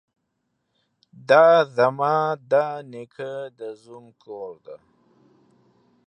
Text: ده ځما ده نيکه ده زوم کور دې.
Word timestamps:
ده 1.27 1.45
ځما 1.75 2.17
ده 2.51 2.65
نيکه 2.91 3.33
ده 3.57 3.69
زوم 3.83 4.05
کور 4.23 4.51
دې. 4.65 4.77